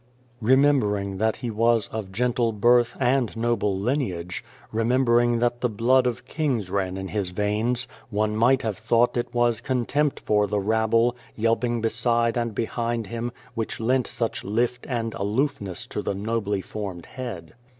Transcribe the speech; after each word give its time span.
Remembering 0.41 1.17
that 1.17 1.35
He 1.35 1.51
was 1.51 1.87
of 1.89 2.11
gentle 2.11 2.53
birth 2.53 2.97
and 2.99 3.37
noble 3.37 3.77
lineage, 3.77 4.43
remembering 4.71 5.37
that 5.37 5.61
the 5.61 5.69
blood 5.69 6.07
132 6.07 6.13
Beyond 6.17 6.25
the 6.25 6.31
Door 6.31 6.49
of 6.49 6.65
kings 6.65 6.69
ran 6.71 6.97
in 6.97 7.07
His 7.09 7.29
veins, 7.29 7.87
one 8.09 8.35
might 8.35 8.63
have 8.63 8.79
thought 8.79 9.15
it 9.15 9.31
was 9.31 9.61
contempt 9.61 10.19
for 10.19 10.47
the 10.47 10.59
rabble, 10.59 11.15
yelping 11.35 11.81
beside 11.81 12.35
and 12.35 12.55
behind 12.55 13.05
Him, 13.05 13.31
which 13.53 13.79
lent 13.79 14.07
such 14.07 14.43
"lift" 14.43 14.87
and 14.89 15.13
aloofness 15.13 15.85
to 15.89 16.01
the 16.01 16.15
nobly 16.15 16.61
formed 16.61 17.05
head. 17.05 17.53